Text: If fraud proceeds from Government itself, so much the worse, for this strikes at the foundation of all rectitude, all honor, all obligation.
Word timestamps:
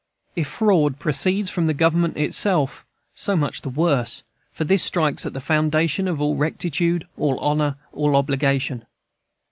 If 0.35 0.47
fraud 0.47 0.97
proceeds 0.97 1.51
from 1.51 1.67
Government 1.71 2.17
itself, 2.17 2.87
so 3.13 3.35
much 3.35 3.61
the 3.61 3.69
worse, 3.69 4.23
for 4.51 4.63
this 4.63 4.81
strikes 4.81 5.27
at 5.27 5.33
the 5.33 5.39
foundation 5.39 6.07
of 6.07 6.19
all 6.19 6.35
rectitude, 6.35 7.05
all 7.17 7.37
honor, 7.37 7.75
all 7.93 8.15
obligation. 8.15 8.87